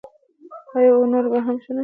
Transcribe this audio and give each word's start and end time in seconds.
آیا 0.77 0.91
او 0.97 1.03
نور 1.11 1.25
به 1.31 1.39
هم 1.45 1.55
ښه 1.63 1.71
نشي؟ 1.75 1.79